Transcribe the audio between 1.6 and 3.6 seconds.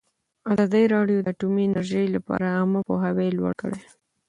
انرژي لپاره عامه پوهاوي لوړ